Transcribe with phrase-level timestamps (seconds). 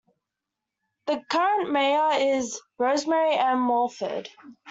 [1.05, 3.67] The current Mayor is Rosemarie M.
[3.67, 4.31] Wolford.